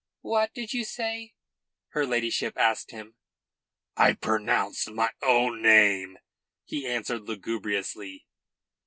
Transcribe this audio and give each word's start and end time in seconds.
"What 0.21 0.55
did 0.55 0.73
you 0.73 0.83
say?" 0.83 1.35
her 1.89 2.07
ladyship 2.07 2.57
asked 2.57 2.89
him. 2.89 3.17
"I 3.95 4.13
pronounced 4.13 4.89
my 4.89 5.11
own 5.21 5.61
name," 5.61 6.17
he 6.65 6.87
answered 6.87 7.29
lugubriously. 7.29 8.25